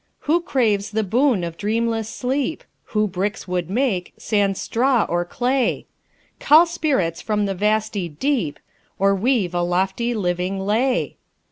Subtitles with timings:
[0.21, 2.63] Who craves the boon of dreamless sleep?
[2.85, 5.85] Who bricks would make, sans straw or clay?
[6.39, 8.59] "Call spirits from the vasty deep,"
[8.97, 11.17] Or weave a lofty, living lay?